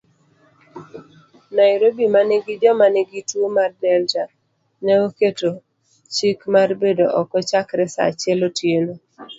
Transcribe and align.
Nairobi 1.55 2.05
manigi 2.13 2.53
joma 2.61 2.85
nigi 2.93 3.21
tuo 3.29 3.47
mar 3.57 3.71
Delta, 3.81 4.23
neoketo 4.85 5.49
chik 6.15 6.39
marbedo 6.53 7.05
oko 7.21 7.37
chakre 7.49 7.85
saachiel 7.93 8.41
otieno. 8.49 8.93